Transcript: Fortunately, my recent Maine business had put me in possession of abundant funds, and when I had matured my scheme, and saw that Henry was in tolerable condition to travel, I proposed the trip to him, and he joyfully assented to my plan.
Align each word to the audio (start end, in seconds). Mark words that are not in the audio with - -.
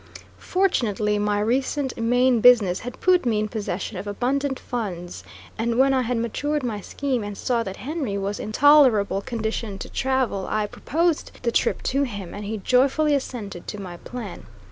Fortunately, 0.39 1.19
my 1.19 1.39
recent 1.39 1.95
Maine 1.95 2.39
business 2.41 2.79
had 2.79 2.99
put 3.01 3.23
me 3.23 3.39
in 3.39 3.47
possession 3.47 3.97
of 3.97 4.07
abundant 4.07 4.57
funds, 4.59 5.23
and 5.59 5.77
when 5.77 5.93
I 5.93 6.01
had 6.01 6.17
matured 6.17 6.63
my 6.63 6.81
scheme, 6.81 7.23
and 7.23 7.37
saw 7.37 7.61
that 7.61 7.77
Henry 7.77 8.17
was 8.17 8.39
in 8.39 8.51
tolerable 8.51 9.21
condition 9.21 9.77
to 9.77 9.89
travel, 9.89 10.47
I 10.49 10.65
proposed 10.65 11.33
the 11.43 11.51
trip 11.51 11.83
to 11.93 12.01
him, 12.01 12.33
and 12.33 12.45
he 12.45 12.57
joyfully 12.57 13.13
assented 13.13 13.67
to 13.67 13.77
my 13.79 13.97
plan. 13.97 14.47